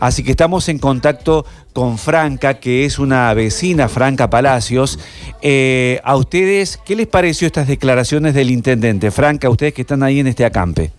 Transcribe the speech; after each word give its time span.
Así 0.00 0.22
que 0.22 0.30
estamos 0.30 0.68
en 0.68 0.78
contacto 0.78 1.44
con 1.72 1.98
Franca, 1.98 2.54
que 2.54 2.84
es 2.84 2.98
una 2.98 3.32
vecina, 3.34 3.88
Franca 3.88 4.30
Palacios. 4.30 4.98
Eh, 5.42 6.00
a 6.04 6.16
ustedes, 6.16 6.76
¿qué 6.76 6.94
les 6.94 7.08
pareció 7.08 7.46
estas 7.46 7.66
declaraciones 7.66 8.34
del 8.34 8.50
intendente? 8.50 9.10
Franca, 9.10 9.50
ustedes 9.50 9.74
que 9.74 9.82
están 9.82 10.02
ahí 10.02 10.20
en 10.20 10.28
este 10.28 10.44
acampe. 10.44 10.92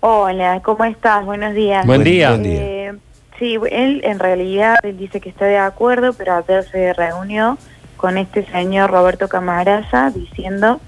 Hola, 0.00 0.60
¿cómo 0.62 0.84
estás? 0.84 1.24
Buenos 1.24 1.54
días. 1.54 1.86
Buen 1.86 2.04
día. 2.04 2.30
Buen 2.30 2.42
día. 2.42 2.60
Eh, 2.60 2.92
sí, 3.38 3.56
él 3.70 4.02
en 4.04 4.18
realidad 4.18 4.76
él 4.82 4.98
dice 4.98 5.20
que 5.20 5.30
está 5.30 5.46
de 5.46 5.56
acuerdo, 5.56 6.12
pero 6.12 6.34
ayer 6.34 6.68
se 6.70 6.92
reunió 6.92 7.56
con 7.96 8.18
este 8.18 8.44
señor 8.44 8.90
Roberto 8.90 9.28
Camaraza 9.28 10.10
diciendo 10.10 10.80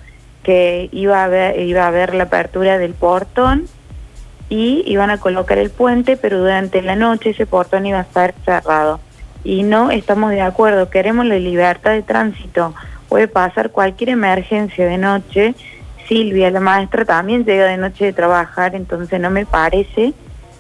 que 0.43 0.91
iba 0.93 1.23
a 1.23 1.25
haber, 1.25 1.59
iba 1.61 1.85
a 1.85 1.89
haber 1.89 2.15
la 2.15 2.25
apertura 2.25 2.77
del 2.77 2.93
portón 2.93 3.67
y 4.49 4.85
iban 4.87 5.11
a 5.11 5.19
colocar 5.19 5.59
el 5.59 5.71
puente, 5.71 6.17
pero 6.17 6.39
durante 6.39 6.83
la 6.83 6.97
noche 6.97 7.31
ese 7.31 7.47
portón 7.47 7.87
iba 7.87 7.99
a 7.99 8.03
estar 8.03 8.35
cerrado. 8.45 9.01
Y 9.45 9.63
no 9.63 9.91
estamos 9.91 10.31
de 10.31 10.41
acuerdo, 10.41 10.91
queremos 10.91 11.27
la 11.27 11.39
libertad 11.39 11.93
de 11.93 12.03
tránsito. 12.03 12.75
Puede 13.09 13.29
pasar 13.29 13.71
cualquier 13.71 14.11
emergencia 14.11 14.87
de 14.87 14.99
noche. 14.99 15.55
Silvia, 16.09 16.51
la 16.51 16.61
maestra, 16.61 17.05
también 17.05 17.45
llega 17.45 17.65
de 17.67 17.77
noche 17.77 18.07
de 18.07 18.13
trabajar, 18.13 18.75
entonces 18.75 19.21
no 19.21 19.31
me 19.31 19.47
parece 19.47 20.13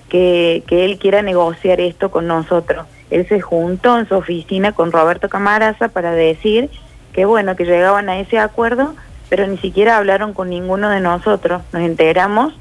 que, 0.09 0.63
que 0.66 0.85
él 0.85 0.99
quiera 0.99 1.23
negociar 1.23 1.80
esto 1.80 2.11
con 2.11 2.27
nosotros. 2.27 2.87
Él 3.11 3.27
se 3.29 3.41
juntó 3.41 3.99
en 3.99 4.09
su 4.09 4.16
oficina 4.16 4.73
con 4.73 4.91
Roberto 4.91 5.29
Camaraza 5.29 5.89
para 5.89 6.13
decir 6.13 6.71
que 7.13 7.25
bueno, 7.25 7.57
que 7.57 7.65
llegaban 7.65 8.09
a 8.09 8.19
ese 8.19 8.39
acuerdo, 8.39 8.95
pero 9.29 9.47
ni 9.47 9.57
siquiera 9.59 9.97
hablaron 9.97 10.33
con 10.33 10.51
ninguno 10.51 10.91
de 10.91 11.01
nosotros. 11.01 11.63
Nos 11.73 11.83
enteramos 11.83 12.53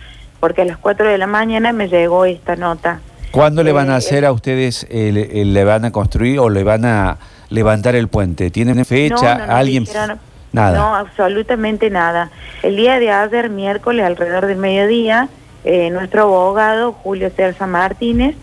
porque 0.45 0.61
a 0.61 0.65
las 0.65 0.77
4 0.77 1.07
de 1.09 1.17
la 1.17 1.25
mañana 1.25 1.73
me 1.73 1.87
llegó 1.87 2.23
esta 2.25 2.55
nota. 2.55 2.99
¿Cuándo 3.31 3.63
le 3.63 3.71
van 3.71 3.89
a 3.89 3.93
Eh, 3.93 3.97
hacer 3.97 4.25
a 4.25 4.31
ustedes, 4.31 4.85
le, 4.91 5.43
le 5.43 5.63
van 5.63 5.85
a 5.85 5.91
construir 5.91 6.37
o 6.37 6.51
le 6.51 6.63
van 6.63 6.85
a 6.85 7.17
levantar 7.49 7.95
el 7.95 8.09
puente? 8.09 8.51
¿Tienen 8.51 8.85
fecha? 8.85 9.33
No, 9.33 9.39
no, 9.39 9.47
no 9.47 9.55
¿Alguien? 9.55 9.85
dijeron- 9.85 10.19
Nada. 10.53 10.77
No, 10.77 10.95
absolutamente 10.95 11.89
nada. 11.89 12.29
El 12.61 12.75
día 12.75 12.99
de 12.99 13.09
ayer, 13.09 13.49
miércoles, 13.49 14.05
alrededor 14.05 14.45
del 14.45 14.57
mediodía, 14.57 15.29
eh, 15.63 15.89
nuestro 15.89 16.21
abogado, 16.25 16.91
Julio 16.93 17.31
Cerza 17.35 17.65
Martínez, 17.65 18.35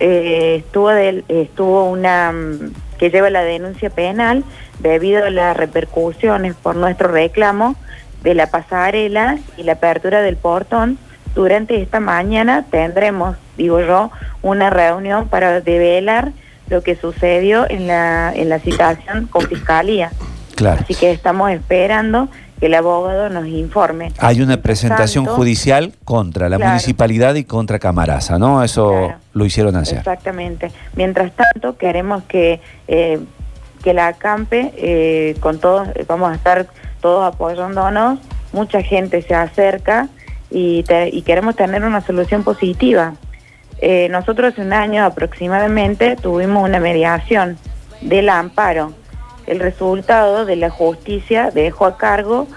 eh, 0.00 0.56
estuvo, 0.66 0.90
del, 0.90 1.24
estuvo 1.28 1.88
una 1.88 2.30
mm, 2.30 2.72
que 2.98 3.08
lleva 3.08 3.30
la 3.30 3.40
denuncia 3.40 3.88
penal 3.88 4.44
debido 4.80 5.24
a 5.24 5.30
las 5.30 5.56
repercusiones 5.56 6.54
por 6.54 6.76
nuestro 6.76 7.08
reclamo 7.08 7.74
de 8.22 8.34
la 8.34 8.48
pasarela 8.48 9.38
y 9.56 9.62
la 9.62 9.72
apertura 9.72 10.20
del 10.20 10.36
portón. 10.36 10.98
Durante 11.34 11.80
esta 11.80 12.00
mañana 12.00 12.64
tendremos, 12.70 13.36
digo 13.56 13.80
yo, 13.80 14.10
una 14.42 14.70
reunión 14.70 15.28
para 15.28 15.60
develar 15.60 16.32
lo 16.68 16.82
que 16.82 16.96
sucedió 16.96 17.68
en 17.68 17.86
la, 17.86 18.32
en 18.34 18.48
la 18.48 18.58
citación 18.58 19.26
con 19.26 19.42
Fiscalía. 19.46 20.10
Claro. 20.54 20.80
Así 20.82 20.94
que 20.94 21.10
estamos 21.12 21.50
esperando 21.50 22.28
que 22.58 22.66
el 22.66 22.74
abogado 22.74 23.28
nos 23.28 23.46
informe. 23.46 24.12
Hay 24.18 24.42
una 24.42 24.56
presentación 24.60 25.24
tanto, 25.24 25.36
judicial 25.36 25.92
contra 26.04 26.48
la 26.48 26.56
Claro. 26.56 26.70
municipalidad 26.72 27.36
y 27.36 27.44
contra 27.44 27.78
Camaraza, 27.78 28.38
¿no? 28.38 28.64
Eso 28.64 28.90
Claro. 28.90 29.14
lo 29.32 29.44
hicieron 29.44 29.76
ayer. 29.76 29.98
Exactamente. 29.98 30.72
Mientras 30.96 31.30
tanto, 31.32 31.76
queremos 31.78 32.24
que, 32.24 32.60
eh, 32.88 33.20
que 33.84 33.94
la 33.94 34.08
acampe, 34.08 34.72
eh, 34.76 35.36
con 35.38 35.60
todos, 35.60 35.88
vamos 36.08 36.32
a 36.32 36.34
estar 36.34 36.66
todos 37.00 37.32
apoyándonos, 37.32 38.18
mucha 38.52 38.82
gente 38.82 39.22
se 39.22 39.34
acerca 39.36 40.08
y, 40.50 40.82
te- 40.84 41.10
y 41.12 41.22
queremos 41.22 41.56
tener 41.56 41.84
una 41.84 42.00
solución 42.00 42.42
positiva. 42.44 43.14
Eh, 43.80 44.08
nosotros 44.10 44.52
hace 44.52 44.62
un 44.62 44.72
año 44.72 45.04
aproximadamente 45.04 46.16
tuvimos 46.16 46.68
una 46.68 46.80
mediación 46.80 47.58
del 48.00 48.28
amparo. 48.28 48.92
El 49.46 49.60
resultado 49.60 50.44
de 50.44 50.56
la 50.56 50.68
justicia 50.70 51.50
dejó 51.52 51.86
a 51.86 51.96
cargo 51.96 52.48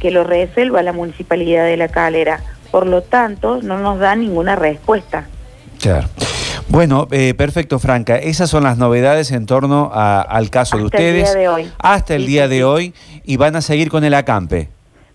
que 0.00 0.10
lo 0.10 0.24
resuelva 0.24 0.82
la 0.82 0.92
municipalidad 0.92 1.64
de 1.64 1.76
La 1.76 1.88
Calera. 1.88 2.40
Por 2.70 2.86
lo 2.86 3.02
tanto, 3.02 3.60
no 3.62 3.78
nos 3.78 3.98
da 3.98 4.16
ninguna 4.16 4.56
respuesta. 4.56 5.26
Claro. 5.80 6.08
Bueno, 6.68 7.06
eh, 7.12 7.34
perfecto, 7.34 7.78
Franca. 7.78 8.16
Esas 8.16 8.50
son 8.50 8.64
las 8.64 8.78
novedades 8.78 9.30
en 9.30 9.46
torno 9.46 9.90
a- 9.92 10.22
al 10.22 10.50
caso 10.50 10.76
de 10.78 10.84
Hasta 10.84 10.96
el 10.98 11.04
ustedes. 11.04 11.32
día 11.32 11.40
de 11.40 11.48
hoy. 11.48 11.70
Hasta 11.78 12.14
el 12.14 12.22
Sí, 12.22 12.28
día 12.28 12.44
sí, 12.44 12.50
de 12.50 12.64
hoy. 12.64 12.94
Y 13.24 13.36
van 13.36 13.54
a 13.54 13.60
seguir 13.60 13.90
con 13.90 14.02
el 14.02 14.14
acampe. 14.14 14.68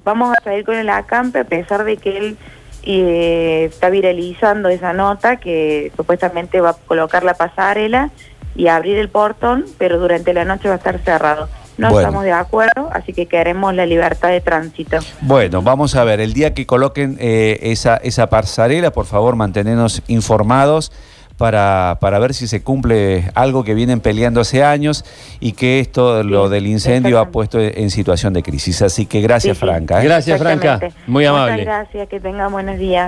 Vamos 0.04 0.36
a 0.38 0.44
salir 0.44 0.66
con 0.66 0.76
el 0.76 0.90
acampe 0.90 1.40
a 1.40 1.44
pesar 1.44 1.84
de 1.84 1.98
que 1.98 2.18
él 2.18 2.38
eh, 2.84 3.66
está 3.70 3.90
viralizando 3.90 4.70
esa 4.70 4.94
nota 4.94 5.36
que 5.38 5.92
supuestamente 5.96 6.62
va 6.62 6.72
a 6.72 6.74
colocar 6.74 7.24
la 7.24 7.34
pasarela 7.34 8.10
y 8.56 8.68
abrir 8.68 8.98
el 8.98 9.10
portón, 9.10 9.66
pero 9.78 10.00
durante 10.00 10.34
la 10.34 10.46
noche 10.46 10.68
va 10.68 10.76
a 10.76 10.78
estar 10.78 11.00
cerrado. 11.00 11.50
No 11.78 11.90
Bueno. 11.92 12.00
estamos 12.02 12.24
de 12.26 12.34
acuerdo, 12.34 12.90
así 12.92 13.14
que 13.14 13.26
queremos 13.26 13.74
la 13.74 13.86
libertad 13.86 14.30
de 14.30 14.42
tránsito. 14.42 14.98
Bueno, 15.22 15.62
vamos 15.62 15.96
a 15.96 16.04
ver. 16.04 16.20
El 16.20 16.34
día 16.34 16.54
que 16.54 16.66
coloquen 16.66 17.16
eh, 17.22 17.58
esa, 17.62 17.96
esa 17.98 18.28
pasarela, 18.28 18.92
por 18.92 19.06
favor, 19.06 19.38
mantenernos 19.38 20.02
informados. 20.08 20.92
Para, 21.40 21.98
para 22.02 22.20
ver 22.20 22.34
si 22.34 22.48
se 22.48 22.62
cumple 22.62 23.32
algo 23.34 23.64
que 23.64 23.74
vienen 23.74 24.02
peleando 24.02 24.42
hace 24.42 24.62
años 24.62 25.06
y 25.40 25.54
que 25.54 25.80
esto, 25.80 26.22
lo 26.22 26.50
del 26.50 26.68
incendio, 26.68 27.18
ha 27.18 27.30
puesto 27.32 27.60
en 27.62 27.90
situación 27.90 28.34
de 28.34 28.44
crisis. 28.44 28.82
Así 28.82 29.06
que 29.08 29.22
gracias, 29.22 29.56
Sí, 29.58 29.62
sí. 29.62 29.66
Franca. 29.66 30.02
¿eh? 30.02 30.04
Gracias, 30.06 30.38
Franca. 30.38 30.80
Muy 31.08 31.24
Muchas 31.24 31.30
amable. 31.30 31.64
gracias, 31.64 32.10
que 32.10 32.20
tengan 32.20 32.52
buenos 32.52 32.78
días. 32.78 33.08